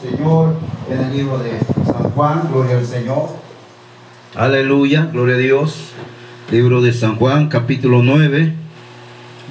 [0.00, 0.54] Señor
[0.90, 3.30] en el libro de San Juan, gloria al Señor.
[4.34, 5.92] Aleluya, gloria a Dios.
[6.50, 8.54] Libro de San Juan, capítulo 9.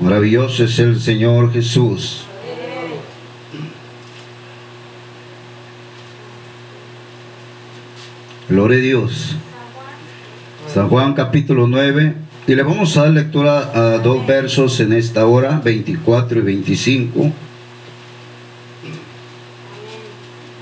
[0.02, 2.25] Maravilloso es el Señor Jesús.
[8.48, 9.36] Gloria a Dios.
[10.73, 12.16] San Juan capítulo 9.
[12.48, 17.32] Y le vamos a dar lectura a dos versos en esta hora, 24 y 25.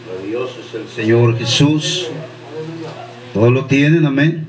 [0.08, 2.08] Maravilloso es el Señor Jesús.
[3.34, 4.48] Todos lo tienen, amén.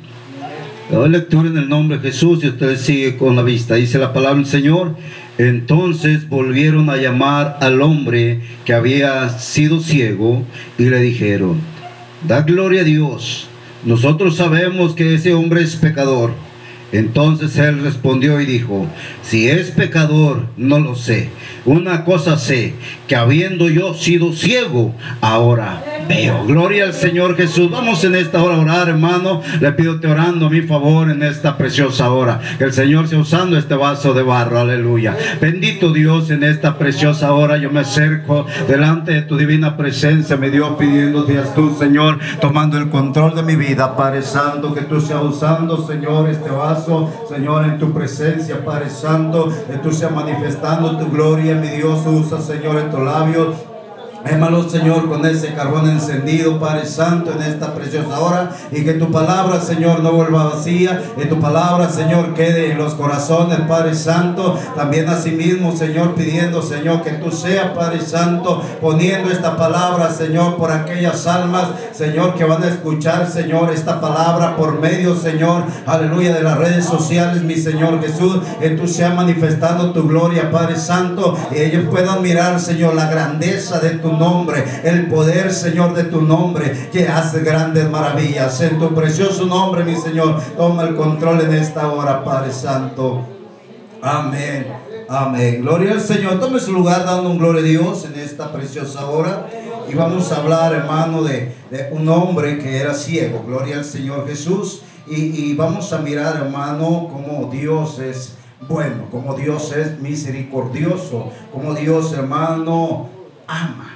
[0.89, 3.75] Le doy lectura en el nombre de Jesús y usted sigue con la vista.
[3.75, 4.95] Dice la palabra del Señor.
[5.39, 10.45] Entonces volvieron a llamar al hombre que había sido ciego
[10.79, 11.59] y le dijeron,
[12.29, 13.49] da gloria a Dios.
[13.85, 16.31] Nosotros sabemos que ese hombre es pecador.
[16.93, 18.87] Entonces él respondió y dijo,
[19.23, 21.29] si es pecador, no lo sé.
[21.65, 22.75] Una cosa sé,
[23.09, 25.83] que habiendo yo sido ciego, ahora
[26.47, 27.71] Gloria al Señor Jesús.
[27.71, 29.43] Vamos en esta hora a orar, hermano.
[29.61, 32.41] Le pido te orando a mi favor en esta preciosa hora.
[32.59, 34.61] Que el Señor sea usando este vaso de barro.
[34.61, 35.17] Aleluya.
[35.41, 37.57] Bendito Dios en esta preciosa hora.
[37.57, 42.79] Yo me acerco delante de tu divina presencia, mi Dios, pidiéndote a tú, Señor, tomando
[42.79, 47.65] el control de mi vida, Padre Santo, que tú seas usando, Señor, este vaso, Señor,
[47.65, 52.79] en tu presencia, Padre Santo, que tú seas manifestando tu gloria, mi Dios, usa, Señor,
[52.79, 53.57] en tus labios
[54.29, 58.51] Émalo, Señor, con ese carbón encendido, Padre Santo, en esta preciosa hora.
[58.73, 61.01] Y que tu palabra, Señor, no vuelva vacía.
[61.17, 64.59] Que tu palabra, Señor, quede en los corazones, Padre Santo.
[64.75, 70.73] También asimismo, Señor, pidiendo, Señor, que tú seas, Padre Santo, poniendo esta palabra, Señor, por
[70.73, 76.43] aquellas almas, Señor, que van a escuchar, Señor, esta palabra por medio, Señor, aleluya, de
[76.43, 78.39] las redes sociales, mi Señor Jesús.
[78.61, 81.37] Que tú seas manifestando tu gloria, Padre Santo.
[81.55, 86.23] Y ellos puedan mirar, Señor, la grandeza de tu nombre, el poder, Señor, de tu
[86.23, 88.61] nombre, que hace grandes maravillas.
[88.61, 93.27] En tu precioso nombre, mi Señor, toma el control en esta hora, Padre Santo.
[94.03, 94.67] Amén.
[95.09, 95.63] Amén.
[95.63, 96.41] Gloria al Señor.
[96.41, 99.47] Tome su lugar dando un gloria a Dios en esta preciosa hora.
[99.89, 101.55] Y vamos a hablar, hermano, de,
[101.93, 103.45] un hombre que era ciego.
[103.47, 104.83] Gloria al Señor Jesús.
[105.09, 111.75] Y, y vamos a mirar, hermano, cómo Dios es bueno, como Dios es misericordioso, como
[111.75, 113.09] Dios, hermano,
[113.47, 113.96] ama.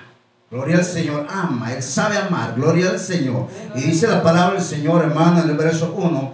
[0.50, 3.46] Gloria al Señor, ama, Él sabe amar, gloria al Señor.
[3.76, 6.32] Y dice la palabra del Señor, hermano, en el verso 1.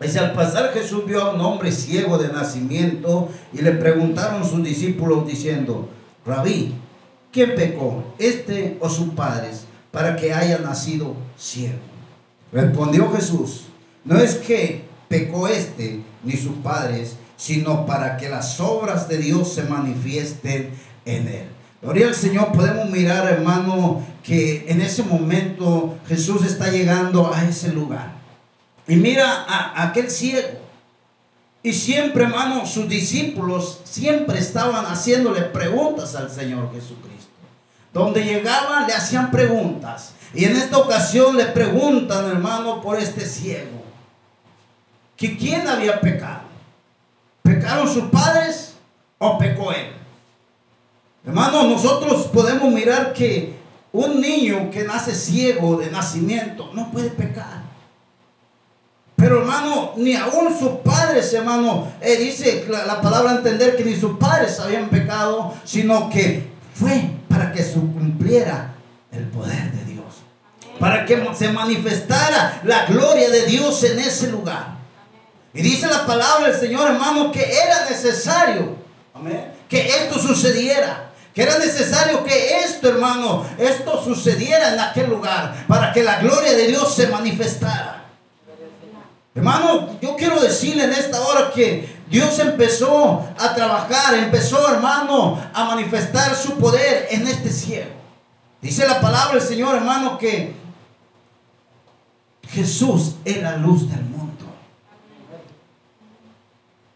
[0.00, 4.62] Dice, al pasar Jesús vio a un hombre ciego de nacimiento y le preguntaron sus
[4.62, 5.88] discípulos diciendo,
[6.24, 6.74] Rabí,
[7.32, 11.78] ¿quién pecó, este o sus padres, para que haya nacido ciego?
[12.52, 13.64] Respondió Jesús,
[14.04, 19.52] no es que pecó este ni sus padres, sino para que las obras de Dios
[19.52, 20.70] se manifiesten
[21.04, 21.59] en él.
[21.82, 27.72] Gloria al Señor, podemos mirar, hermano, que en ese momento Jesús está llegando a ese
[27.72, 28.12] lugar.
[28.86, 30.48] Y mira a, aquel ciego.
[31.62, 37.30] Y siempre, hermano, sus discípulos siempre estaban haciéndole preguntas al Señor Jesucristo.
[37.94, 40.12] Donde llegaban le hacían preguntas.
[40.34, 43.82] Y en esta ocasión le preguntan, hermano, por este ciego.
[45.16, 46.42] Que quién había pecado.
[47.42, 48.74] ¿Pecaron sus padres
[49.18, 49.99] o pecó él?
[51.24, 53.54] Hermano, nosotros podemos mirar que
[53.92, 57.60] un niño que nace ciego de nacimiento no puede pecar.
[59.16, 63.94] Pero hermano, ni aún sus padres, hermano, eh, dice la, la, palabra entender que ni
[63.94, 68.74] sus padres habían pecado, sino que fue para que se cumpliera
[69.12, 70.06] el poder de Dios.
[70.78, 74.78] Para que se manifestara la gloria de Dios en ese lugar.
[75.52, 78.76] Y dice la palabra del Señor, hermano, que era necesario
[79.68, 81.09] que esto sucediera.
[81.40, 86.66] Era necesario que esto, hermano, esto sucediera en aquel lugar para que la gloria de
[86.66, 88.04] Dios se manifestara.
[89.34, 95.64] Hermano, yo quiero decirle en esta hora que Dios empezó a trabajar, empezó, hermano, a
[95.64, 97.92] manifestar su poder en este ciego.
[98.60, 100.52] Dice la palabra del Señor, hermano, que
[102.50, 104.44] Jesús es la luz del mundo.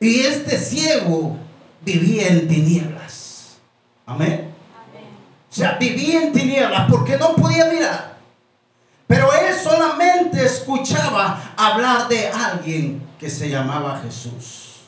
[0.01, 1.39] Y este ciego
[1.83, 2.94] vivía en tinieblas.
[4.07, 4.55] Amén.
[5.51, 8.15] O sea, vivía en tinieblas porque no podía mirar.
[9.07, 14.81] Pero él solamente escuchaba hablar de alguien que se llamaba Jesús.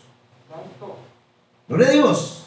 [1.69, 2.43] Gloria a Dios.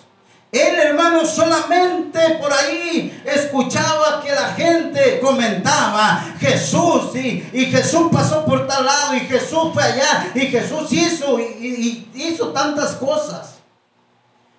[0.51, 8.43] Él, hermano, solamente por ahí escuchaba que la gente comentaba Jesús y, y Jesús pasó
[8.45, 13.59] por tal lado y Jesús fue allá y Jesús hizo y hizo tantas cosas.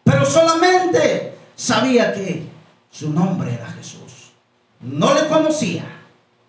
[0.05, 2.47] Pero solamente sabía que
[2.91, 4.33] su nombre era Jesús.
[4.81, 5.85] no le conocía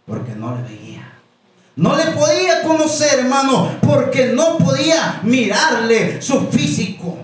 [0.06, 1.12] porque no le veía.
[1.76, 7.18] No le podía conocer, hermano, porque no podía mirarle su físico.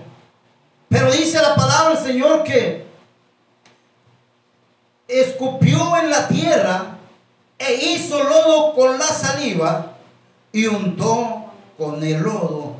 [0.89, 2.85] Pero dice la palabra del Señor que
[5.07, 6.97] escupió en la tierra
[7.57, 9.93] e hizo lodo con la saliva
[10.51, 11.45] y untó
[11.77, 12.75] con el lodo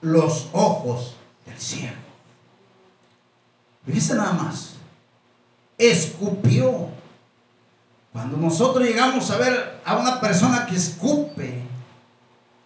[0.00, 1.16] los ojos
[1.46, 2.09] del cielo.
[3.86, 4.74] Fíjese nada más.
[5.78, 6.88] Escupió.
[8.12, 11.62] Cuando nosotros llegamos a ver a una persona que escupe,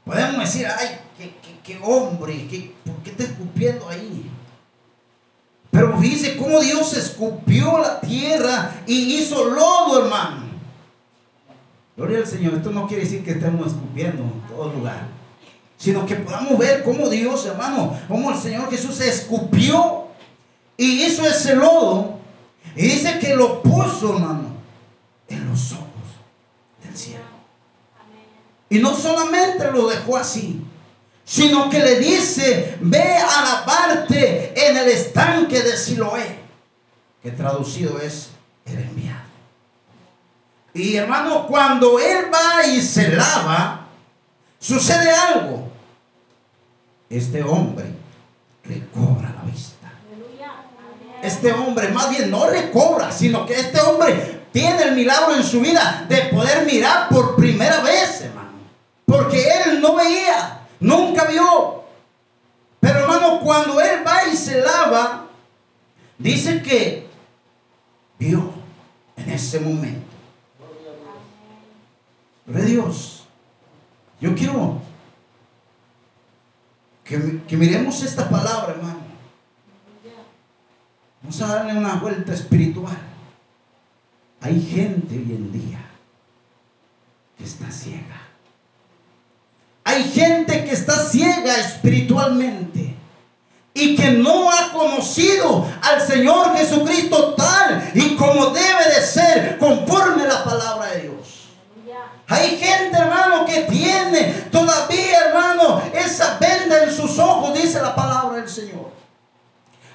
[0.04, 4.30] podemos decir, ay, qué, qué, qué hombre, qué, ¿por qué está escupiendo ahí?
[5.70, 10.44] Pero fíjese cómo Dios escupió la tierra y hizo lodo, hermano.
[11.96, 12.54] Gloria al Señor.
[12.54, 15.08] Esto no quiere decir que estemos escupiendo en todo lugar.
[15.76, 20.03] Sino que podamos ver cómo Dios, hermano, cómo el Señor Jesús escupió
[20.76, 22.18] y hizo ese lodo.
[22.76, 24.48] Y dice que lo puso, hermano,
[25.28, 25.86] en los ojos
[26.82, 27.22] del cielo.
[28.68, 30.64] Y no solamente lo dejó así,
[31.24, 36.38] sino que le dice, ve a lavarte en el estanque de Siloé,
[37.22, 38.30] que traducido es
[38.66, 39.24] el enviado.
[40.74, 43.86] Y hermano, cuando él va y se lava,
[44.58, 45.68] sucede algo.
[47.08, 47.86] Este hombre
[48.64, 49.23] recobra.
[51.44, 55.60] Este hombre más bien no recobra, sino que este hombre tiene el milagro en su
[55.60, 58.52] vida de poder mirar por primera vez, hermano.
[59.04, 60.60] Porque él no veía.
[60.80, 61.84] Nunca vio.
[62.80, 65.26] Pero hermano, cuando él va y se lava,
[66.16, 67.08] dice que
[68.18, 68.50] vio
[69.14, 70.06] en ese momento.
[72.46, 73.26] Gloria Dios.
[74.18, 74.80] Yo quiero
[77.04, 79.03] que, que miremos esta palabra, hermano.
[81.24, 82.98] Vamos a darle una vuelta espiritual.
[84.42, 85.80] Hay gente hoy en día
[87.38, 88.20] que está ciega.
[89.84, 92.94] Hay gente que está ciega espiritualmente
[93.72, 100.26] y que no ha conocido al Señor Jesucristo tal y como debe de ser conforme
[100.26, 101.48] la palabra de Dios.
[102.28, 108.40] Hay gente, hermano, que tiene todavía, hermano, esa venda en sus ojos, dice la palabra
[108.40, 108.93] del Señor.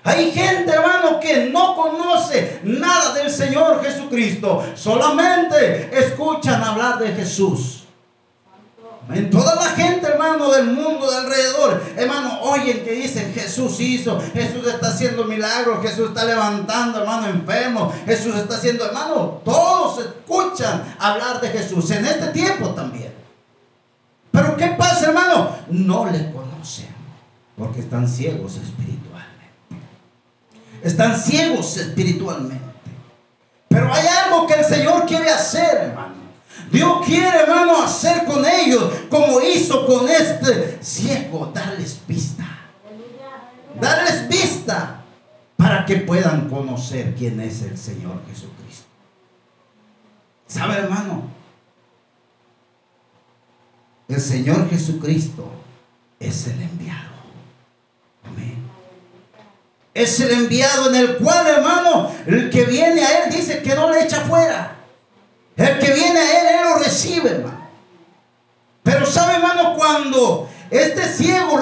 [0.09, 4.65] Hay gente, hermano, que no conoce nada del Señor Jesucristo.
[4.73, 7.83] Solamente escuchan hablar de Jesús.
[9.13, 14.19] En toda la gente, hermano, del mundo de alrededor, hermano, oyen que dicen Jesús hizo,
[14.33, 20.95] Jesús está haciendo milagros, Jesús está levantando, hermano, enfermo, Jesús está haciendo, hermano, todos escuchan
[20.97, 23.13] hablar de Jesús en este tiempo también.
[24.31, 25.55] Pero ¿qué pasa, hermano?
[25.69, 26.89] No le conocen,
[27.55, 29.08] porque están ciegos espiritualmente.
[30.83, 32.69] Están ciegos espiritualmente.
[33.67, 36.15] Pero hay algo que el Señor quiere hacer, hermano.
[36.71, 42.45] Dios quiere, hermano, hacer con ellos como hizo con este ciego, darles vista.
[43.79, 45.03] Darles vista
[45.55, 48.87] para que puedan conocer quién es el Señor Jesucristo.
[50.47, 51.29] ¿Sabe, hermano?
[54.07, 55.45] El Señor Jesucristo
[56.19, 57.09] es el enviado.
[58.25, 58.58] Amén.
[59.99, 63.91] Es el enviado en el cual, hermano, el que viene a Él dice que no
[63.91, 64.77] le echa fuera.
[65.57, 67.69] El que viene a Él, Él lo recibe, hermano.
[68.81, 71.57] Pero sabe, hermano, cuando este ciego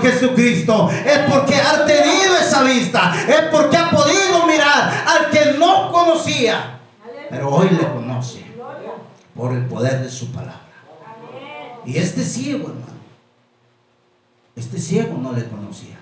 [0.00, 0.90] Jesucristo.
[0.90, 3.14] Es porque ha tenido esa vista.
[3.28, 6.80] Es porque ha podido mirar al que no conocía.
[7.28, 8.44] Pero hoy le conoce.
[9.34, 10.60] Por el poder de su palabra.
[11.84, 13.00] Y este ciego, hermano.
[14.56, 15.98] Este ciego no le conocía.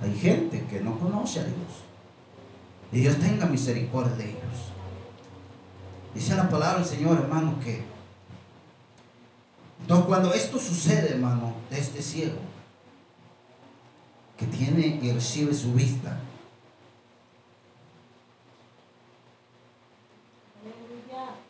[0.00, 1.84] Hay gente que no conoce a Dios.
[2.92, 4.72] Y Dios tenga misericordia de ellos.
[6.14, 7.82] Dice la palabra del Señor, hermano, que
[9.84, 12.38] entonces cuando esto sucede, hermano, de este ciego,
[14.36, 16.18] que tiene y recibe su vista,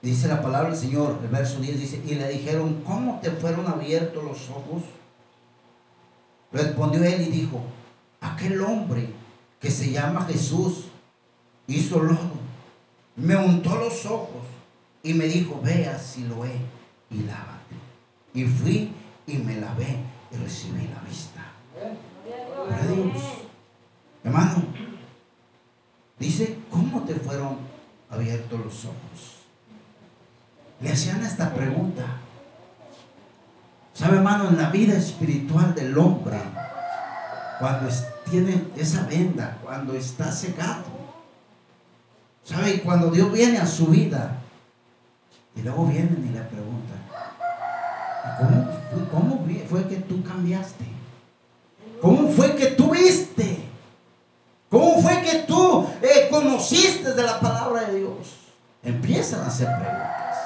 [0.05, 3.67] dice la palabra del Señor, el verso 10 dice, y le dijeron, ¿cómo te fueron
[3.67, 4.83] abiertos los ojos?
[6.53, 7.63] Respondió él y dijo,
[8.21, 9.09] aquel hombre
[9.61, 10.85] que se llama Jesús
[11.67, 12.45] hizo lodo,
[13.17, 14.45] me untó los ojos
[15.03, 16.55] y me dijo, vea si lo he
[17.11, 17.75] y lávate.
[18.35, 18.93] Y fui
[19.27, 19.97] y me lavé
[20.31, 21.41] y recibí la vista.
[22.69, 23.23] Dios.
[24.23, 24.65] Hermano,
[26.19, 27.59] dice, ¿cómo te fueron
[28.11, 29.45] abiertos los ojos?
[30.81, 32.05] Le hacían esta pregunta.
[33.93, 34.49] ¿Sabe, hermano?
[34.49, 36.39] En la vida espiritual del hombre,
[37.59, 37.89] cuando
[38.31, 40.85] tiene esa venda, cuando está secado,
[42.43, 42.81] ¿sabe?
[42.83, 44.39] Cuando Dios viene a su vida,
[45.55, 46.99] y luego vienen y le preguntan,
[48.39, 50.85] ¿cómo, cómo fue que tú cambiaste?
[52.05, 53.65] ¿Cómo fue que tú viste?
[54.69, 58.51] ¿Cómo fue que tú eh, conociste de la palabra de Dios?
[58.83, 60.37] Empiezan a hacer preguntas.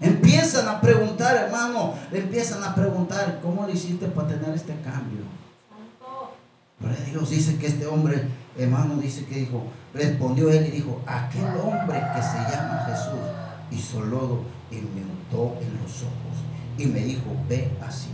[0.00, 5.24] Empiezan a preguntar, hermano, empiezan a preguntar, ¿cómo lo hiciste para tener este cambio?
[6.80, 8.26] Pero Dios dice que este hombre,
[8.56, 13.20] hermano, dice que dijo, respondió él y dijo, aquel hombre que se llama Jesús
[13.70, 14.40] hizo lodo
[14.70, 18.08] y me untó en los ojos y me dijo, ve así.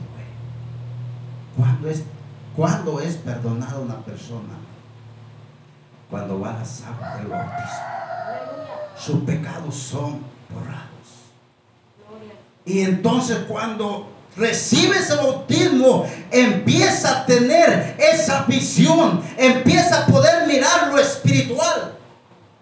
[1.56, 2.02] ¿Cuándo es,
[2.56, 4.58] ¿Cuándo es perdonada una persona?
[6.08, 7.80] Cuando va a las aguas del bautismo.
[8.96, 10.20] Sus pecados son
[10.52, 10.90] borrados.
[12.64, 20.88] Y entonces cuando recibe ese bautismo, empieza a tener esa visión, empieza a poder mirar
[20.88, 21.94] lo espiritual.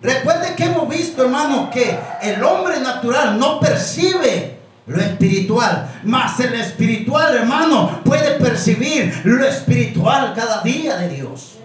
[0.01, 4.58] Recuerde que hemos visto, hermano, que el hombre natural no percibe
[4.89, 11.59] lo espiritual, mas el espiritual, hermano, puede percibir lo espiritual cada día de Dios.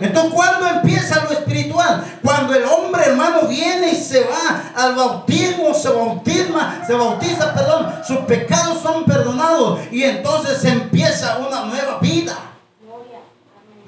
[0.00, 2.04] Entonces, ¿cuándo empieza lo espiritual?
[2.22, 7.92] Cuando el hombre, hermano, viene y se va al bautismo, se bautisma, se bautiza, perdón,
[8.06, 12.36] sus pecados son perdonados y entonces empieza una nueva vida.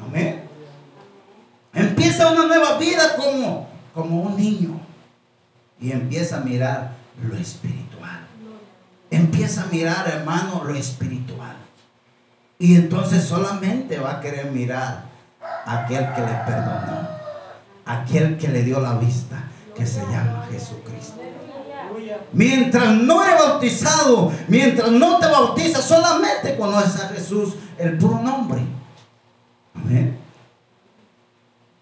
[0.07, 0.45] Amén.
[1.73, 4.81] Empieza una nueva vida como, como un niño
[5.81, 8.24] y empieza a mirar lo espiritual.
[9.15, 11.57] Empieza a mirar, hermano, lo espiritual.
[12.59, 15.05] Y entonces solamente va a querer mirar
[15.65, 17.09] aquel que le perdonó,
[17.85, 19.37] aquel que le dio la vista,
[19.77, 21.21] que se llama Jesucristo.
[22.33, 28.63] Mientras no eres bautizado, mientras no te bautizas, solamente conoces a Jesús, el puro nombre.
[29.75, 30.19] Amén.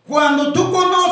[0.07, 1.12] Cuando tú conoces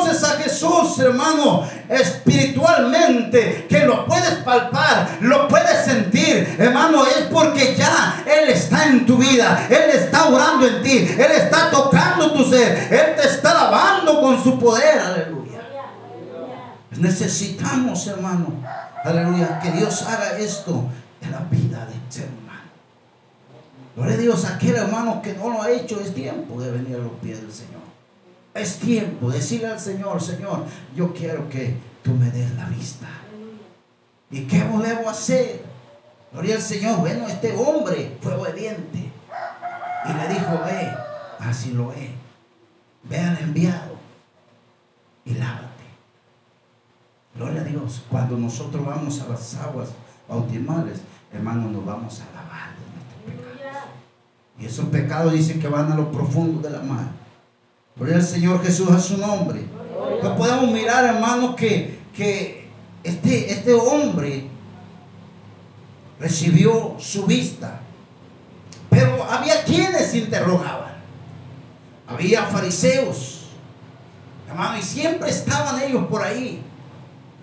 [0.99, 8.85] Hermano, espiritualmente, que lo puedes palpar, lo puedes sentir, hermano, es porque ya Él está
[8.85, 13.27] en tu vida, Él está orando en ti, Él está tocando tu ser, Él te
[13.27, 15.61] está lavando con su poder, aleluya.
[16.97, 18.53] Necesitamos, hermano,
[19.03, 20.83] aleluya, que Dios haga esto
[21.21, 22.69] en la vida del ser humano.
[23.95, 26.99] Gloria a Dios, aquel hermano que no lo ha hecho, es tiempo de venir a
[26.99, 27.81] los pies del Señor.
[28.53, 30.65] Es tiempo de decirle al Señor, Señor,
[30.95, 33.07] yo quiero que tú me des la vista.
[34.29, 35.63] ¿Y qué debo hacer?
[36.31, 36.99] Gloria al Señor.
[36.99, 39.11] Bueno, este hombre fue obediente.
[40.05, 40.91] Y le dijo, ve,
[41.39, 42.13] así lo ve.
[43.03, 43.95] Ve al enviado
[45.25, 45.67] y lávate.
[47.35, 48.03] Gloria a Dios.
[48.09, 49.89] Cuando nosotros vamos a las aguas
[50.27, 51.01] bautismales,
[51.33, 53.89] hermanos, nos vamos a lavar de nuestros pecados.
[54.59, 57.20] Y esos pecados dicen que van a lo profundo de la mar.
[58.01, 59.63] Gloria al Señor Jesús a su nombre.
[60.23, 62.67] No podemos mirar, hermanos, que, que
[63.03, 64.47] este, este hombre
[66.19, 67.79] recibió su vista.
[68.89, 70.95] Pero había quienes interrogaban.
[72.07, 73.49] Había fariseos.
[74.49, 76.63] Hermano, y siempre estaban ellos por ahí.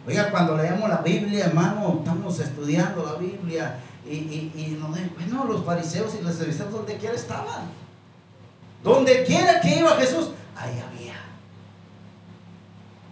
[0.08, 5.44] Oiga, cuando leemos la Biblia, hermano, estamos estudiando la Biblia y, y, y nos bueno,
[5.44, 7.70] los fariseos y los fariseos donde quiera estaban.
[8.82, 11.14] Donde quiera que iba Jesús, ahí había.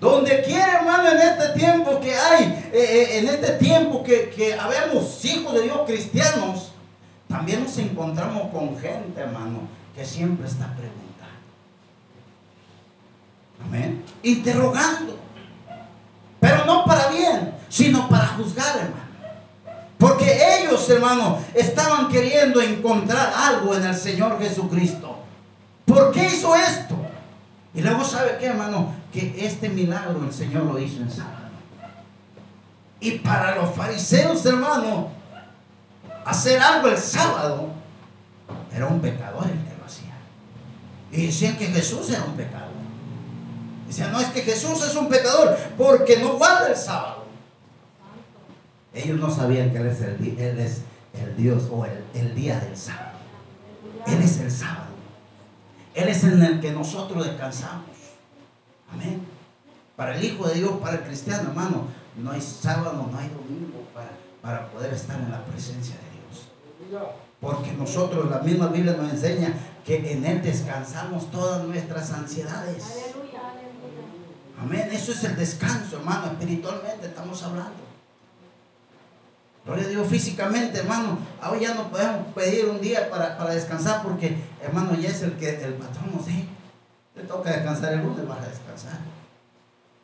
[0.00, 4.54] Donde quiera, hermano, en este tiempo que hay, eh, eh, en este tiempo que, que
[4.54, 6.72] habemos hijos de Dios cristianos,
[7.28, 9.60] también nos encontramos con gente, hermano,
[9.94, 11.06] que siempre está preguntando.
[13.64, 14.04] Amén.
[14.22, 15.18] Interrogando.
[16.40, 19.06] Pero no para bien, sino para juzgar, hermano.
[19.98, 25.16] Porque ellos, hermano, estaban queriendo encontrar algo en el Señor Jesucristo.
[25.86, 27.05] ¿Por qué hizo esto?
[27.76, 31.50] Y luego sabe qué, hermano, que este milagro el Señor lo hizo en sábado.
[33.00, 35.10] Y para los fariseos, hermano,
[36.24, 37.68] hacer algo el sábado
[38.74, 40.14] era un pecador el que lo hacía.
[41.12, 42.70] Y decían que Jesús era un pecador.
[43.86, 47.26] Decían, no es que Jesús es un pecador porque no guarda el sábado.
[48.94, 50.80] Ellos no sabían que Él es el, él es
[51.12, 53.18] el Dios o el, el día del sábado.
[54.06, 54.85] Él es el sábado.
[55.96, 57.86] Él es en el que nosotros descansamos.
[58.92, 59.22] Amén.
[59.96, 61.86] Para el Hijo de Dios, para el cristiano, hermano,
[62.18, 64.10] no hay sábado, no hay domingo para,
[64.42, 67.08] para poder estar en la presencia de Dios.
[67.40, 69.54] Porque nosotros, la misma Biblia nos enseña
[69.86, 72.84] que en Él descansamos todas nuestras ansiedades.
[74.60, 74.90] Amén.
[74.92, 76.26] Eso es el descanso, hermano.
[76.26, 77.85] Espiritualmente estamos hablando.
[79.66, 81.18] Gloria a Dios físicamente, hermano.
[81.42, 85.32] Ahora ya no podemos pedir un día para, para descansar porque, hermano, ya es el
[85.32, 86.44] que el patrón nos dé.
[87.16, 88.98] Le toca descansar el lunes, vas a descansar.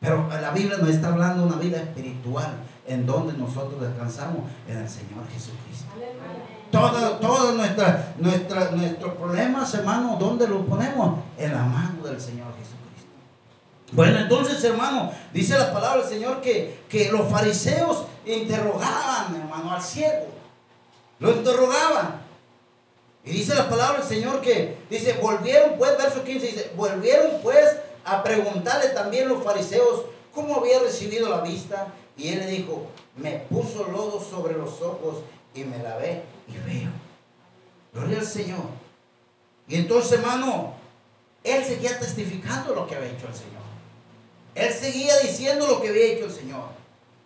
[0.01, 2.55] Pero la Biblia nos está hablando de una vida espiritual
[2.85, 5.87] en donde nosotros descansamos en el Señor Jesucristo.
[6.69, 11.19] Todo, todo nuestra, nuestra, nuestros problemas, hermano, ¿dónde los ponemos?
[11.37, 12.73] En la mano del Señor Jesucristo.
[13.93, 19.81] Bueno, entonces, hermano, dice la palabra del Señor que, que los fariseos interrogaban, hermano, al
[19.81, 20.27] ciego.
[21.19, 22.21] Lo interrogaban.
[23.23, 27.77] Y dice la palabra del Señor que, dice, volvieron pues, verso 15, dice, volvieron pues
[28.03, 31.87] a preguntarle también los fariseos cómo había recibido la vista.
[32.17, 35.17] Y él le dijo, me puso lodo sobre los ojos
[35.53, 36.89] y me lavé y veo.
[37.93, 38.65] Gloria al Señor.
[39.67, 40.73] Y entonces, hermano,
[41.43, 43.62] él seguía testificando lo que había hecho el Señor.
[44.55, 46.65] Él seguía diciendo lo que había hecho el Señor.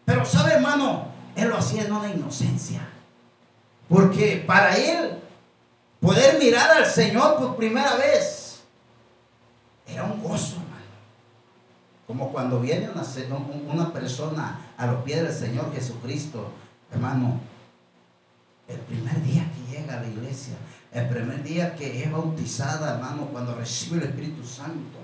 [0.05, 2.87] Pero sabe, hermano, él lo hacía en una inocencia.
[3.89, 5.19] Porque para él,
[5.99, 8.61] poder mirar al Señor por primera vez,
[9.85, 10.77] era un gozo, hermano.
[12.05, 13.03] Como cuando viene una,
[13.71, 16.51] una persona a los pies del Señor Jesucristo,
[16.91, 17.39] hermano,
[18.67, 20.55] el primer día que llega a la iglesia,
[20.93, 24.97] el primer día que es bautizada, hermano, cuando recibe el Espíritu Santo,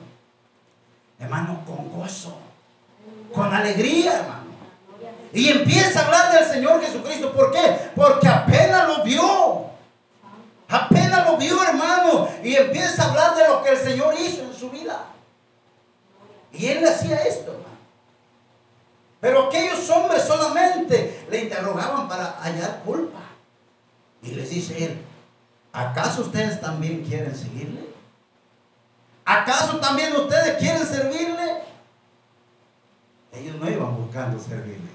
[1.19, 2.38] hermano, con gozo,
[3.34, 4.43] con alegría, hermano.
[5.34, 7.34] Y empieza a hablar del Señor Jesucristo.
[7.34, 7.91] ¿Por qué?
[7.95, 9.65] Porque apenas lo vio.
[10.69, 12.30] Apenas lo vio, hermano.
[12.43, 15.06] Y empieza a hablar de lo que el Señor hizo en su vida.
[16.52, 17.63] Y él hacía esto, hermano.
[19.19, 23.19] Pero aquellos hombres solamente le interrogaban para hallar culpa.
[24.21, 25.02] Y les dice él,
[25.71, 27.92] ¿acaso ustedes también quieren seguirle?
[29.26, 31.64] ¿Acaso también ustedes quieren servirle?
[33.32, 34.92] Ellos no iban buscando servirle.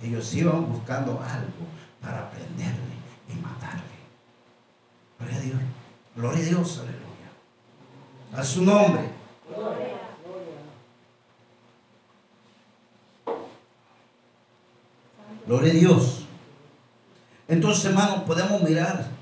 [0.00, 1.66] Ellos iban buscando algo
[2.00, 2.94] para aprenderle
[3.28, 3.82] y matarle.
[5.18, 5.60] Gloria a Dios.
[6.16, 7.02] Gloria a Dios, aleluya.
[8.36, 9.08] A su nombre.
[15.46, 16.24] Gloria a Dios.
[17.48, 19.13] Entonces, hermanos, podemos mirar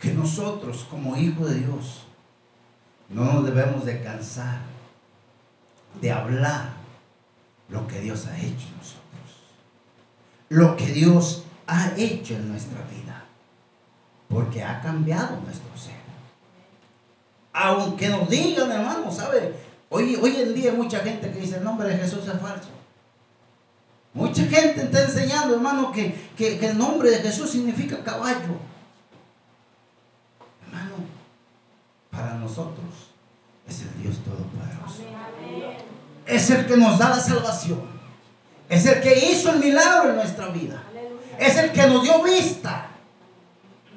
[0.00, 2.04] que nosotros, como hijos de Dios,
[3.10, 4.58] no nos debemos de cansar
[6.00, 6.70] de hablar
[7.68, 9.00] lo que Dios ha hecho en nosotros.
[10.48, 13.24] Lo que Dios ha hecho en nuestra vida.
[14.28, 16.00] Porque ha cambiado nuestro ser.
[17.52, 19.54] Aunque nos digan, hermano, ¿sabe?
[19.88, 22.68] Hoy, hoy en día hay mucha gente que dice el nombre de Jesús es falso.
[24.14, 28.56] Mucha gente está enseñando, hermano, que, que- que el nombre de Jesús significa caballo.
[30.66, 30.94] Hermano,
[32.20, 33.08] para nosotros
[33.66, 35.02] es el Dios Todopoderoso.
[36.26, 37.80] Es el que nos da la salvación.
[38.68, 40.82] Es el que hizo el milagro en nuestra vida.
[41.38, 42.88] Es el que nos dio vista.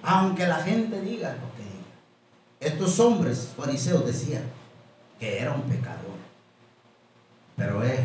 [0.01, 2.73] Aunque la gente diga lo que diga.
[2.75, 4.43] Estos hombres fariseos decían
[5.19, 6.13] que era un pecador.
[7.55, 7.99] Pero él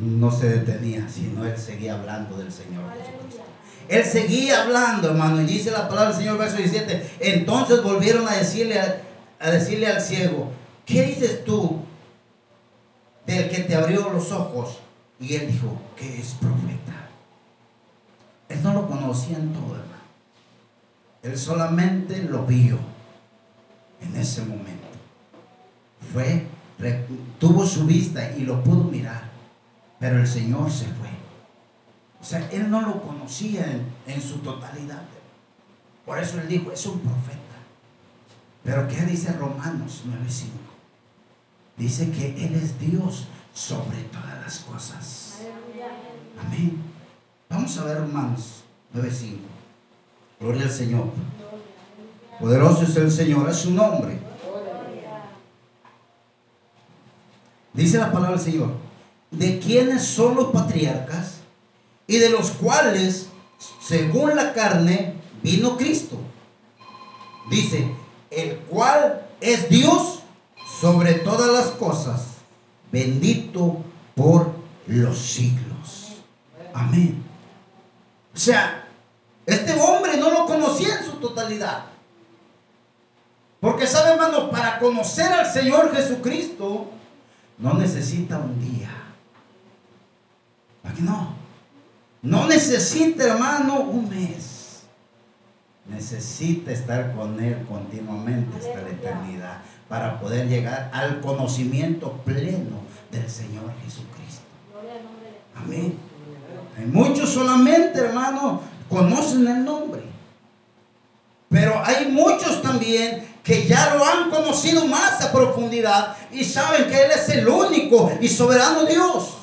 [0.00, 3.44] no se detenía, sino él seguía hablando del Señor Jesucristo.
[3.88, 7.16] Él seguía hablando, hermano, y dice la palabra del Señor, verso 17.
[7.20, 9.02] Entonces volvieron a decirle, a,
[9.44, 10.50] a decirle al ciego,
[10.86, 11.80] ¿qué dices tú
[13.26, 14.78] del que te abrió los ojos?
[15.20, 17.10] Y él dijo, que es profeta.
[18.48, 20.02] Él no lo conocía en todo, hermano.
[21.22, 22.78] Él solamente lo vio
[24.00, 24.88] en ese momento.
[26.10, 26.46] Fue,
[27.38, 29.24] tuvo su vista y lo pudo mirar,
[30.00, 31.10] pero el Señor se fue.
[32.18, 35.02] O sea, él no lo conocía en, en su totalidad.
[36.06, 37.43] Por eso él dijo, es un profeta.
[38.64, 40.48] Pero ¿qué dice Romanos 9:5?
[41.76, 45.40] Dice que Él es Dios sobre todas las cosas.
[46.44, 46.82] Amén.
[47.48, 49.38] Vamos a ver Romanos 9:5.
[50.40, 51.10] Gloria al Señor.
[52.40, 54.18] Poderoso es el Señor, es su nombre.
[57.72, 58.84] Dice la palabra del Señor.
[59.30, 61.38] de quienes son los patriarcas
[62.06, 63.28] y de los cuales,
[63.82, 66.18] según la carne, vino Cristo.
[67.50, 67.90] Dice,
[68.36, 70.20] el cual es Dios
[70.80, 72.22] sobre todas las cosas,
[72.90, 73.78] bendito
[74.14, 74.52] por
[74.86, 76.14] los siglos.
[76.72, 77.22] Amén.
[78.34, 78.88] O sea,
[79.46, 81.84] este hombre no lo conocía en su totalidad.
[83.60, 86.90] Porque sabe, hermano, para conocer al Señor Jesucristo,
[87.58, 88.90] no necesita un día.
[90.82, 91.34] ¿Para qué no?
[92.20, 94.53] No necesita, hermano, un mes.
[95.86, 102.78] Necesita estar con Él continuamente hasta la eternidad para poder llegar al conocimiento pleno
[103.10, 104.42] del Señor Jesucristo.
[105.54, 105.98] Amén.
[106.78, 110.02] Hay muchos solamente, hermano, conocen el nombre.
[111.48, 117.02] Pero hay muchos también que ya lo han conocido más a profundidad y saben que
[117.02, 119.34] Él es el único y soberano Dios.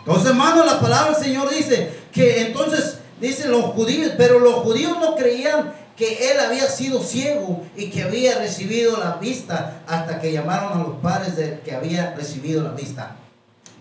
[0.00, 4.96] Entonces, hermano, la palabra del Señor dice que entonces, dicen los judíos, pero los judíos
[5.00, 10.32] no creían que él había sido ciego y que había recibido la vista hasta que
[10.32, 13.16] llamaron a los padres de que había recibido la vista.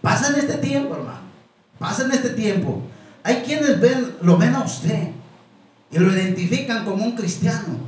[0.02, 1.26] Pasa en este tiempo, hermano.
[1.78, 2.82] Pasa en este tiempo.
[3.24, 5.10] Hay quienes ven, lo ven a usted
[5.91, 7.80] y lo identifican como un cristiano,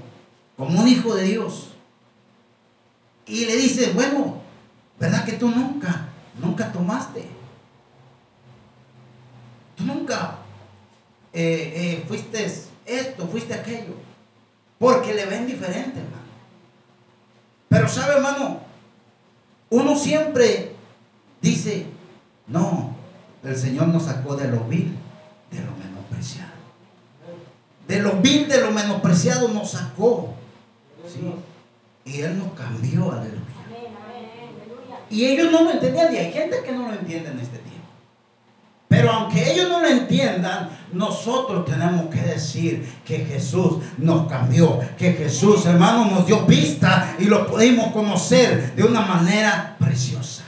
[0.57, 1.69] como un hijo de Dios.
[3.25, 4.41] Y le dicen, bueno,
[4.99, 6.07] ¿verdad que tú nunca,
[6.41, 7.29] nunca tomaste?
[9.75, 10.39] Tú nunca
[11.39, 12.51] eh, eh, fuiste
[12.87, 13.93] esto, fuiste aquello.
[14.79, 16.23] Porque le ven diferente, hermano.
[17.69, 18.61] Pero sabe, hermano,
[19.69, 20.71] uno siempre
[21.39, 21.85] dice,
[22.47, 22.95] no,
[23.43, 24.97] el Señor nos sacó de lo vil,
[25.51, 26.53] de lo menospreciado.
[27.87, 30.33] De lo vil, de lo menospreciado nos sacó.
[31.07, 31.21] ¿sí?
[32.11, 33.43] Y Él nos cambió, aleluya.
[35.11, 37.66] Y ellos no lo entendían, y hay gente que no lo entiende en este tiempo.
[38.87, 45.11] Pero aunque ellos no lo entiendan, nosotros tenemos que decir que Jesús nos cambió, que
[45.11, 50.43] Jesús, hermano, nos dio vista y lo pudimos conocer de una manera preciosa.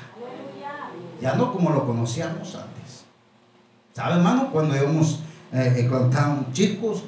[1.22, 3.04] Ya no como lo conocíamos antes.
[3.94, 4.50] ¿Sabe, hermano?
[4.54, 5.20] Cuando íbamos,
[5.52, 7.04] eh, eh, cuando estaban chicos,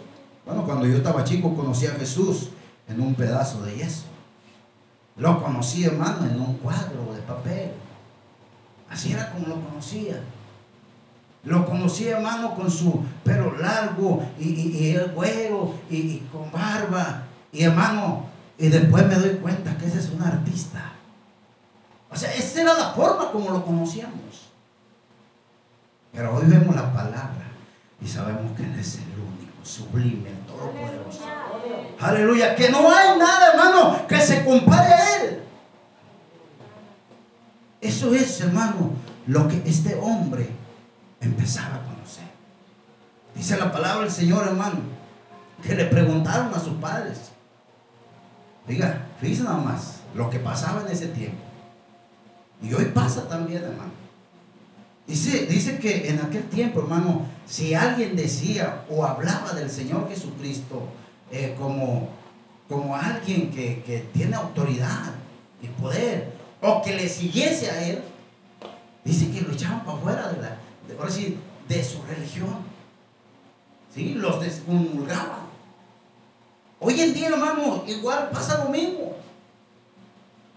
[0.46, 2.50] bueno, cuando yo estaba chico conocí a Jesús
[2.90, 4.04] en un pedazo de yeso.
[5.16, 7.72] Lo conocí, hermano, en un cuadro de papel.
[8.90, 10.22] Así era como lo conocía.
[11.44, 17.24] Lo conocí, hermano, con su pelo largo y, el güero y, con barba.
[17.52, 18.26] Y hermano,
[18.58, 20.94] y después me doy cuenta que ese es un artista.
[22.12, 24.52] O sea, esa era la forma como lo conocíamos.
[26.12, 27.48] Pero hoy vemos la palabra
[28.02, 31.22] y sabemos que Él es el único, sublime, el todopoderoso.
[32.00, 32.56] Aleluya.
[32.56, 35.44] Que no hay nada, hermano, que se compare a Él.
[37.80, 38.92] Eso es, hermano,
[39.26, 40.61] lo que este hombre
[41.22, 42.26] empezaba a conocer.
[43.36, 44.80] Dice la palabra del Señor, hermano,
[45.64, 47.32] que le preguntaron a sus padres.
[48.68, 51.44] Diga, fíjense nada más lo que pasaba en ese tiempo.
[52.62, 53.92] Y hoy pasa también, hermano.
[55.08, 60.88] Dice, dice que en aquel tiempo, hermano, si alguien decía o hablaba del Señor Jesucristo
[61.32, 62.10] eh, como,
[62.70, 65.14] como alguien que, que tiene autoridad
[65.62, 68.04] y poder, o que le siguiese a él,
[69.04, 70.58] dice que lo echaban para afuera de la,
[70.98, 72.58] de, de su religión.
[73.94, 74.14] ¿Sí?
[74.14, 75.42] Los descomulgaban.
[76.80, 79.16] Hoy en día, hermano, igual pasa lo mismo.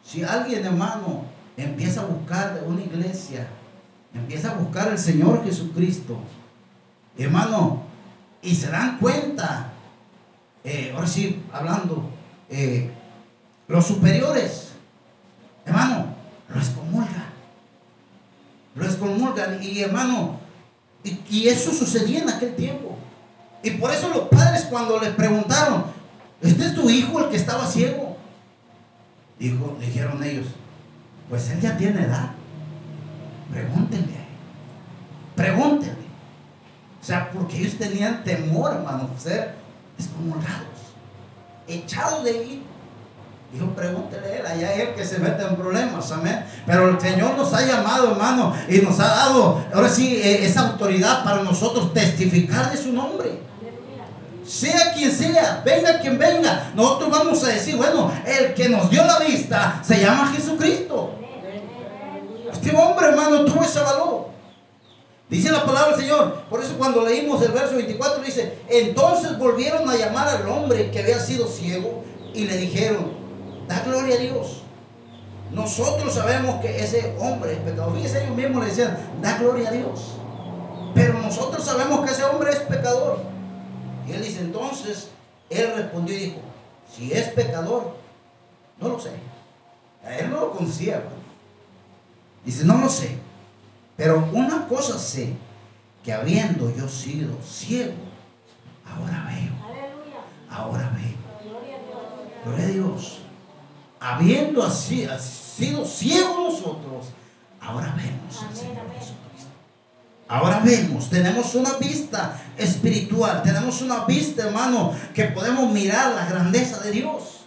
[0.04, 1.24] Si alguien, hermano,
[1.56, 3.48] empieza a buscar una iglesia,
[4.14, 6.18] empieza a buscar al Señor Jesucristo,
[7.18, 7.82] hermano,
[8.42, 9.72] y se dan cuenta,
[10.62, 12.08] eh, ahora sí, hablando,
[12.48, 12.90] eh,
[13.66, 14.72] los superiores,
[15.64, 16.14] hermano,
[16.48, 17.24] lo excomulgan
[19.62, 20.38] Y hermano,
[21.02, 22.96] y, eso sucedía en aquel tiempo.
[23.62, 25.84] Y por eso los padres cuando les preguntaron,
[26.40, 28.16] ¿este es tu hijo el que estaba ciego?
[29.38, 30.46] Dijo, dijeron ellos,
[31.28, 32.30] pues él ya tiene edad.
[33.50, 34.24] Pregúntenle.
[35.34, 36.04] Pregúntenle.
[37.00, 39.54] O sea, porque ellos tenían temor, hermano, ser
[39.98, 40.94] excomulgados,
[41.68, 42.62] echados de ahí.
[43.54, 46.44] Dijo, pregúntele él, allá es el que se mete en problemas, amén.
[46.66, 50.70] Pero el Señor nos ha llamado, hermano, y nos ha dado, ahora sí, eh, esa
[50.70, 53.38] autoridad para nosotros testificar de su nombre.
[54.44, 59.04] Sea quien sea, venga quien venga, nosotros vamos a decir, bueno, el que nos dio
[59.04, 61.12] la vista se llama Jesucristo.
[62.52, 64.30] Este hombre, hermano, tuvo ese valor.
[65.30, 66.42] Dice la palabra del Señor.
[66.50, 70.98] Por eso cuando leímos el verso 24 dice, entonces volvieron a llamar al hombre que
[70.98, 72.02] había sido ciego
[72.34, 73.23] y le dijeron,
[73.68, 74.62] Da gloria a Dios.
[75.52, 77.94] Nosotros sabemos que ese hombre es pecador.
[77.94, 80.16] Fíjense, ellos mismos le decían, da gloria a Dios.
[80.94, 83.20] Pero nosotros sabemos que ese hombre es pecador.
[84.06, 85.10] Y él dice, entonces,
[85.50, 86.38] él respondió y dijo,
[86.94, 87.96] si es pecador,
[88.80, 89.10] no lo sé.
[90.04, 90.96] A él no lo conocía.
[90.96, 91.16] hermano.
[92.44, 93.16] Dice, no lo sé.
[93.96, 95.34] Pero una cosa sé,
[96.02, 97.94] que habiendo yo sido ciego,
[98.84, 99.52] ahora veo,
[100.50, 101.14] ahora veo.
[102.44, 103.23] Gloria a Dios.
[104.04, 107.06] Habiendo así, sido ciegos nosotros,
[107.58, 108.84] ahora vemos al Señor.
[108.92, 109.48] Jesucristo.
[110.28, 116.82] Ahora vemos, tenemos una vista espiritual, tenemos una vista, hermano, que podemos mirar la grandeza
[116.82, 117.46] de Dios.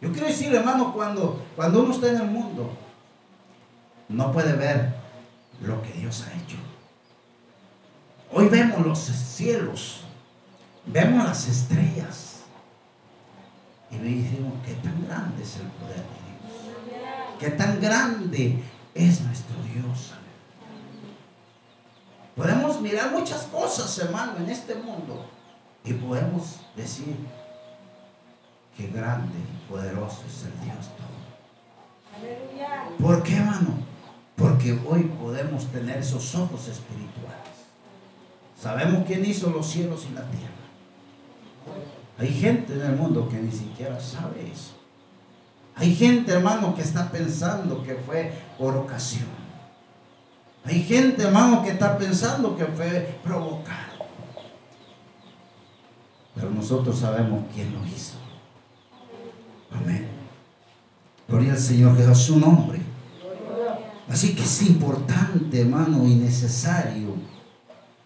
[0.00, 2.74] Yo quiero decir, hermano, cuando, cuando uno está en el mundo,
[4.08, 4.94] no puede ver
[5.60, 6.56] lo que Dios ha hecho.
[8.32, 10.00] Hoy vemos los cielos,
[10.86, 12.36] vemos las estrellas,
[13.96, 17.38] y me decimos, qué tan grande es el poder de Dios.
[17.38, 18.62] Qué tan grande
[18.94, 20.12] es nuestro Dios.
[22.34, 25.26] Podemos mirar muchas cosas, hermano, en este mundo.
[25.84, 27.16] Y podemos decir,
[28.76, 31.16] qué grande y poderoso es el Dios todo.
[32.98, 33.78] ¿Por qué, hermano?
[34.36, 37.36] Porque hoy podemos tener esos ojos espirituales.
[38.60, 40.52] Sabemos quién hizo los cielos y la tierra.
[42.18, 44.72] Hay gente en el mundo que ni siquiera sabe eso.
[45.74, 49.28] Hay gente, hermano, que está pensando que fue por ocasión.
[50.64, 54.06] Hay gente, hermano, que está pensando que fue provocado.
[56.34, 58.16] Pero nosotros sabemos quién lo hizo.
[59.70, 60.08] Amén.
[61.28, 62.80] Gloria al Señor Jesús, su nombre.
[64.08, 67.14] Así que es importante, hermano, y necesario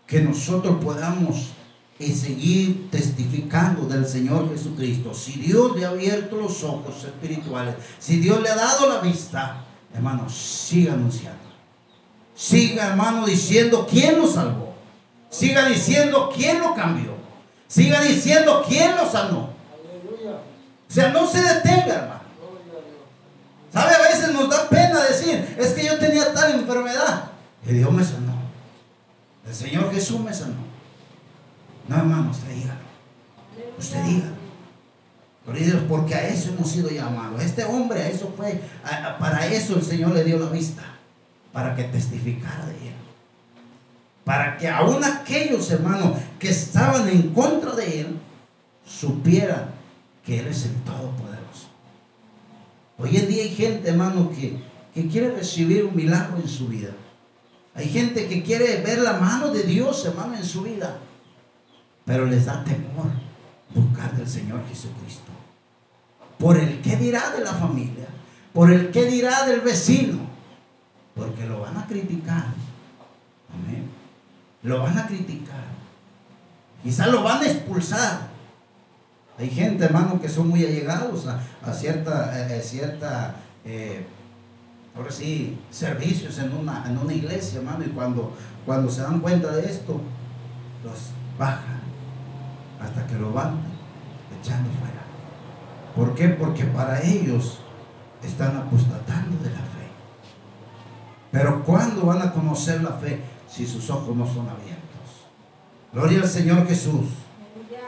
[0.06, 1.52] que nosotros podamos
[2.00, 5.12] eh, seguir testificando del Señor Jesucristo.
[5.12, 9.66] Si Dios le ha abierto los ojos espirituales, si Dios le ha dado la vista,
[9.92, 11.38] hermano, siga anunciando.
[12.34, 14.72] Siga, hermano, diciendo quién lo salvó.
[15.28, 17.12] Siga diciendo quién lo cambió.
[17.68, 19.50] Siga diciendo quién lo sanó.
[20.88, 22.20] O sea, no se detenga, hermano.
[23.70, 23.94] ¿Sabe?
[23.94, 27.30] A veces nos da pena decir, es que yo tenía tal enfermedad.
[27.68, 28.32] Y Dios me sanó.
[29.46, 30.69] El Señor Jesús me sanó.
[31.88, 32.80] No, hermano, usted dígalo.
[33.78, 34.40] Usted dígalo.
[35.44, 37.42] Gloria a Dios, porque a eso hemos sido llamados.
[37.42, 38.60] Este hombre, a eso fue,
[39.18, 40.82] para eso el Señor le dio la vista.
[41.52, 42.94] Para que testificara de él.
[44.24, 48.18] Para que aún aquellos hermanos que estaban en contra de él
[48.86, 49.70] supieran
[50.24, 51.68] que él es el Todopoderoso.
[52.98, 54.60] Hoy en día hay gente, hermano, que,
[54.94, 56.90] que quiere recibir un milagro en su vida.
[57.74, 60.98] Hay gente que quiere ver la mano de Dios, hermano, en su vida.
[62.10, 63.06] Pero les da temor
[63.72, 65.30] buscar del Señor Jesucristo.
[66.40, 68.08] Por el que dirá de la familia.
[68.52, 70.18] Por el que dirá del vecino.
[71.14, 72.46] Porque lo van a criticar.
[73.54, 73.88] Amén.
[74.64, 75.62] Lo van a criticar.
[76.82, 78.22] Quizás lo van a expulsar.
[79.38, 84.04] Hay gente, hermano, que son muy allegados a, a cierta, eh, cierta eh,
[85.70, 90.00] servicios en una, en una iglesia, hermano, y cuando, cuando se dan cuenta de esto,
[90.82, 90.98] los
[91.38, 91.79] bajan
[92.82, 93.58] hasta que lo van
[94.40, 95.00] echando fuera.
[95.94, 96.28] ¿Por qué?
[96.28, 97.58] Porque para ellos
[98.24, 99.88] están apostatando de la fe.
[101.30, 104.80] Pero ¿cuándo van a conocer la fe si sus ojos no son abiertos?
[105.92, 107.06] Gloria al Señor Jesús.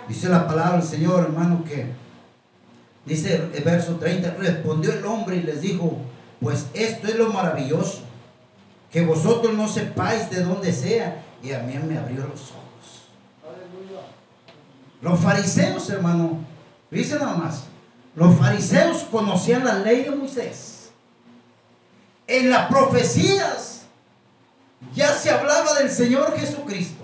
[0.08, 1.92] Dice la palabra del Señor, hermano, que
[3.06, 5.98] dice el verso 30, respondió el hombre y les dijo,
[6.40, 8.00] pues esto es lo maravilloso,
[8.90, 12.61] que vosotros no sepáis de dónde sea, y a mí me abrió los ojos.
[15.02, 16.38] Los fariseos, hermano,
[16.90, 17.64] dice nada más,
[18.14, 20.90] los fariseos conocían la ley de Moisés.
[22.28, 23.82] En las profecías
[24.94, 27.02] ya se hablaba del Señor Jesucristo.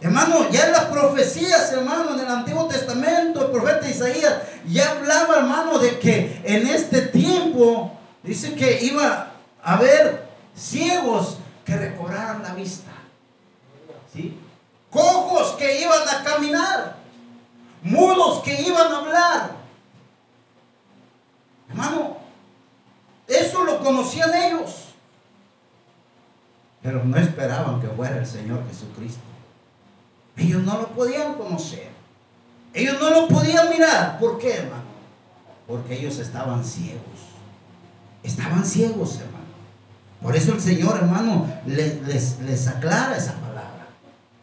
[0.00, 4.34] Hermano, ya en las profecías, hermano, en el Antiguo Testamento, el profeta Isaías
[4.68, 7.90] ya hablaba, hermano, de que en este tiempo,
[8.22, 12.92] dice que iba a haber ciegos que recobraran la vista.
[14.12, 14.38] ¿Sí?
[15.58, 16.96] Que iban a caminar.
[17.82, 19.50] Mudos que iban a hablar.
[21.68, 22.16] Hermano,
[23.26, 24.94] eso lo conocían ellos.
[26.82, 29.22] Pero no esperaban que fuera el Señor Jesucristo.
[30.36, 31.88] Ellos no lo podían conocer.
[32.72, 34.18] Ellos no lo podían mirar.
[34.18, 34.84] ¿Por qué, hermano?
[35.66, 37.00] Porque ellos estaban ciegos.
[38.22, 39.44] Estaban ciegos, hermano.
[40.22, 43.43] Por eso el Señor, hermano, les, les, les aclara esa.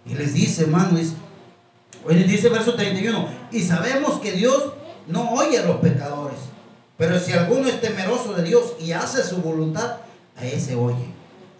[0.05, 1.13] Y les dice, hermano, es,
[2.07, 4.73] les dice verso 31, y sabemos que Dios
[5.07, 6.39] no oye a los pecadores,
[6.97, 9.97] Pero si alguno es temeroso de Dios y hace su voluntad,
[10.37, 11.07] a ese oye.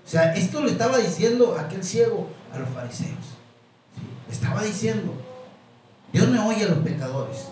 [0.05, 3.37] O sea, esto le estaba diciendo aquel ciego a los fariseos.
[4.29, 5.13] Estaba diciendo,
[6.13, 7.47] Dios no oye a los pecadores.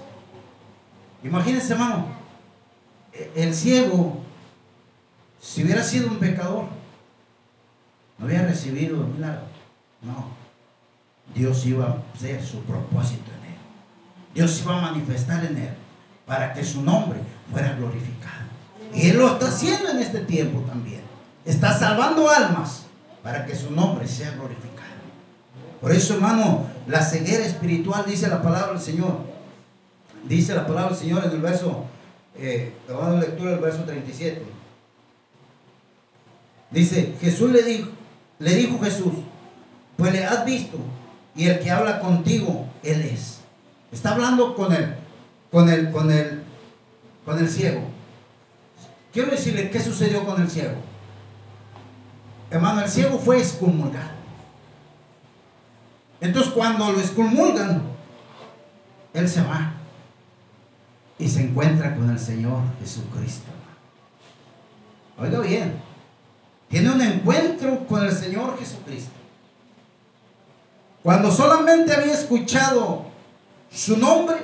[1.23, 2.07] Imagínense, hermano,
[3.11, 4.19] e- el ciego,
[5.41, 6.65] si hubiera sido un pecador,
[8.17, 9.43] no hubiera recibido el milagro.
[10.01, 10.38] No.
[11.35, 13.57] Dios iba a hacer su propósito en él.
[14.33, 15.73] Dios iba a manifestar en él
[16.25, 17.19] para que su nombre
[17.51, 18.49] fuera glorificado.
[18.93, 21.01] Y él lo está haciendo en este tiempo también.
[21.45, 22.83] Está salvando almas
[23.23, 24.69] para que su nombre sea glorificado.
[25.81, 29.19] Por eso, hermano, la ceguera espiritual, dice la palabra del Señor.
[30.27, 31.85] Dice la palabra del Señor en el verso,
[32.35, 32.73] eh,
[33.19, 34.43] lectura del verso 37.
[36.71, 37.89] Dice, Jesús le dijo,
[38.39, 39.13] le dijo Jesús,
[39.97, 40.77] pues le has visto,
[41.39, 43.39] y el que habla contigo, él es.
[43.93, 44.93] Está hablando con él,
[45.49, 46.43] con el, con el,
[47.23, 47.79] con el ciego.
[49.13, 50.75] Quiero decirle qué sucedió con el ciego.
[52.51, 54.19] Hermano, el ciego fue excomulgado.
[56.19, 57.83] Entonces cuando lo excomulgan,
[59.13, 59.75] él se va
[61.17, 63.49] y se encuentra con el Señor Jesucristo.
[65.17, 65.79] Oiga bien,
[66.67, 69.18] tiene un encuentro con el Señor Jesucristo.
[71.03, 73.05] Cuando solamente había escuchado
[73.71, 74.37] su nombre,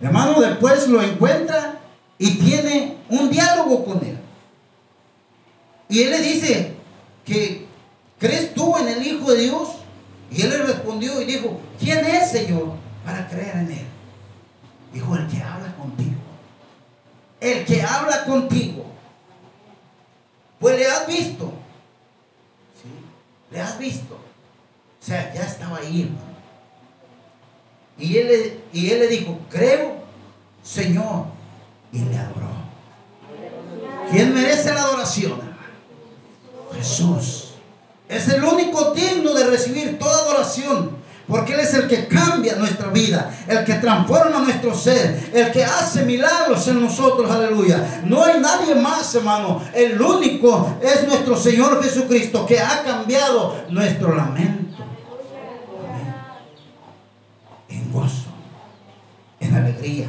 [0.00, 1.78] hermano, después lo encuentra
[2.18, 4.18] y tiene un diálogo con él.
[5.88, 6.74] Y él le dice
[7.24, 7.66] que,
[8.18, 9.68] ¿crees tú en el Hijo de Dios?
[10.30, 12.72] Y él le respondió y dijo, ¿quién es, Señor,
[13.04, 13.86] para creer en él?
[14.92, 16.16] Dijo, el que habla contigo.
[17.40, 18.86] El que habla contigo.
[20.58, 21.52] Pues le has visto.
[22.82, 22.88] ¿Sí?
[23.50, 24.18] Le has visto.
[25.04, 26.10] O sea, ya estaba ahí.
[27.98, 29.96] Y él, le, y él le dijo, creo,
[30.62, 31.26] Señor.
[31.92, 32.48] Y le adoró.
[34.10, 35.38] ¿Quién merece la adoración?
[36.74, 37.50] Jesús.
[38.08, 40.96] Es el único digno de recibir toda adoración.
[41.26, 45.64] Porque Él es el que cambia nuestra vida, el que transforma nuestro ser, el que
[45.64, 48.02] hace milagros en nosotros, aleluya.
[48.04, 49.62] No hay nadie más, hermano.
[49.72, 54.76] El único es nuestro Señor Jesucristo que ha cambiado nuestro lamento.
[57.70, 58.28] En gozo,
[59.40, 60.08] en alegría,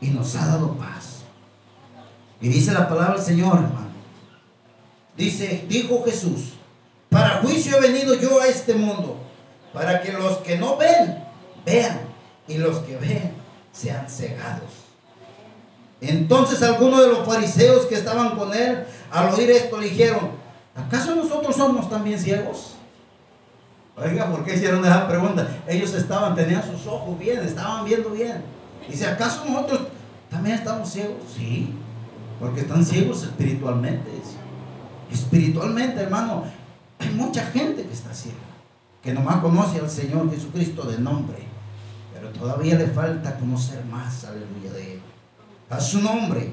[0.00, 1.22] y nos ha dado paz.
[2.42, 3.94] Y dice la palabra del Señor, hermano.
[5.16, 6.54] Dice, dijo Jesús,
[7.08, 9.23] para juicio he venido yo a este mundo,
[9.74, 11.22] para que los que no ven,
[11.66, 12.00] vean,
[12.46, 13.32] y los que ven,
[13.72, 14.70] sean cegados.
[16.00, 20.30] Entonces algunos de los fariseos que estaban con él, al oír esto, le dijeron,
[20.74, 22.74] ¿acaso nosotros somos también ciegos?
[23.96, 25.48] Oiga, ¿por qué hicieron esa pregunta?
[25.66, 28.42] Ellos estaban, tenían sus ojos bien, estaban viendo bien.
[28.88, 29.88] Dice, ¿acaso nosotros
[30.30, 31.16] también estamos ciegos?
[31.34, 31.74] Sí,
[32.40, 34.10] porque están ciegos espiritualmente.
[35.10, 36.44] Espiritualmente, hermano,
[36.98, 38.36] hay mucha gente que está ciega,
[39.04, 41.36] que nomás conoce al Señor Jesucristo de nombre,
[42.14, 45.00] pero todavía le falta conocer más, aleluya, de Él.
[45.68, 46.52] A su nombre.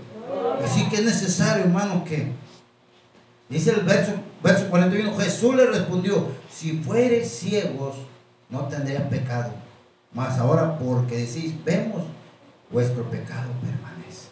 [0.61, 2.33] Así que es necesario, hermano, que
[3.47, 4.11] dice el verso,
[4.43, 7.95] verso 41, Jesús le respondió, si fueres ciegos,
[8.49, 9.53] no tendrías pecado.
[10.13, 12.03] Mas ahora porque decís, vemos,
[12.69, 14.27] vuestro pecado permanece.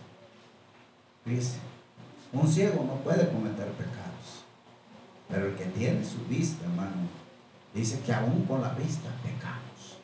[1.23, 1.57] Dice,
[2.33, 4.43] un ciego no puede cometer pecados.
[5.29, 7.18] Pero el que tiene su vista, hermano,
[7.73, 9.99] dice que aún con la vista pecamos.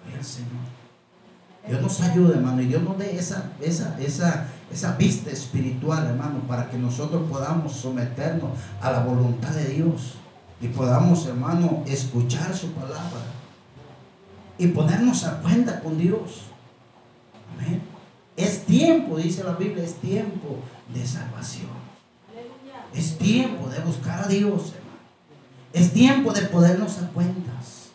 [0.00, 0.82] Gloria al Señor.
[1.68, 6.40] Dios nos ayude, hermano, y Dios nos dé esa, esa, esa, esa vista espiritual, hermano,
[6.48, 10.14] para que nosotros podamos someternos a la voluntad de Dios
[10.60, 13.22] y podamos, hermano, escuchar su palabra
[14.58, 16.42] y ponernos a cuenta con Dios.
[17.56, 17.82] Amén.
[18.36, 20.58] Es tiempo, dice la Biblia, es tiempo
[20.92, 21.82] de salvación.
[22.94, 24.81] Es tiempo de buscar a Dios, hermano.
[25.72, 27.90] Es tiempo de podernos a cuentas.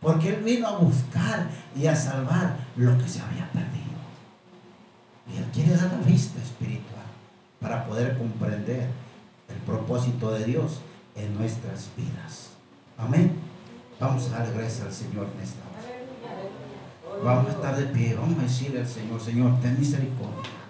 [0.00, 3.82] Porque Él vino a buscar y a salvar lo que se había perdido.
[5.32, 7.04] Y Él quiere dar la vista espiritual
[7.60, 8.88] para poder comprender
[9.48, 10.80] el propósito de Dios
[11.14, 12.50] en nuestras vidas.
[12.98, 13.32] Amén.
[14.00, 17.22] Vamos a dar gracias al Señor en esta hora.
[17.22, 18.16] Vamos a estar de pie.
[18.16, 20.61] Vamos a decirle al Señor, Señor, ten misericordia.